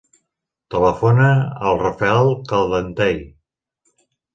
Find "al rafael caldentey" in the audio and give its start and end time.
1.67-3.25